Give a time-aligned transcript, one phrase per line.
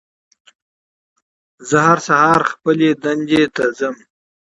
[1.69, 3.95] زه هر سهار خپلې دندې ته ځم